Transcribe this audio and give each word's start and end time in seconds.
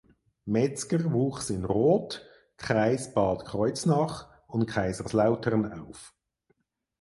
Metzger 0.45 1.13
wuchs 1.13 1.51
in 1.51 1.63
Roth 1.63 2.21
(Kreis 2.57 3.13
Bad 3.13 3.45
Kreuznach) 3.45 4.29
und 4.47 4.65
Kaiserslautern 4.65 5.71
auf. 5.79 6.15